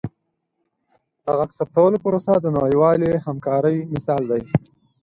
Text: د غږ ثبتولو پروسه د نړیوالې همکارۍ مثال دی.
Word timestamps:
د 1.23 1.27
غږ 1.37 1.49
ثبتولو 1.59 1.97
پروسه 2.03 2.33
د 2.39 2.45
نړیوالې 2.57 3.11
همکارۍ 3.25 3.77
مثال 3.93 4.21
دی. 4.31 4.43